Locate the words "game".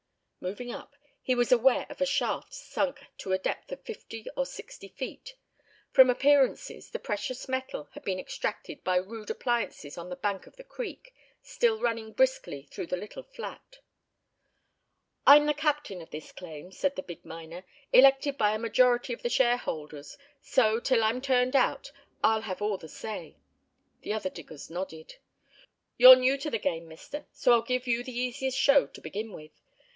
26.57-26.87